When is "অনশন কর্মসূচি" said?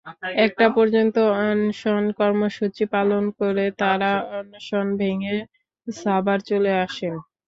1.43-2.83